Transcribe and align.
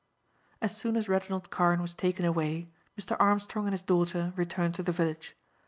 As 0.63 0.75
soon 0.75 0.97
as 0.97 1.07
Reginald 1.07 1.51
Carne 1.51 1.79
was 1.79 1.93
taken 1.93 2.25
away, 2.25 2.67
Mr. 2.99 3.15
Armstrong 3.19 3.67
and 3.67 3.73
his 3.75 3.83
daughter 3.83 4.33
returned 4.35 4.73
to 4.73 4.81
the 4.81 4.91
village. 4.91 5.35